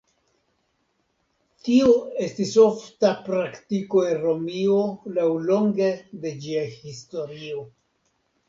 [1.67, 1.91] Tiu
[2.27, 4.81] estis ofta praktiko en Romio
[5.19, 5.91] laŭlonge
[6.25, 7.63] de ĝia historio.